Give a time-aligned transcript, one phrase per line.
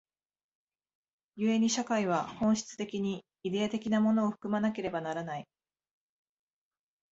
[1.37, 5.47] 故に社会は本質的にイデヤ的なものを含まなければならない。